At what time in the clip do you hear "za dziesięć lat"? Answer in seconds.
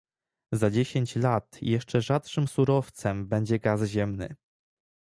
0.51-1.57